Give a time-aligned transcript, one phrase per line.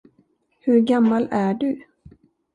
[0.59, 1.83] Hur gammal är du?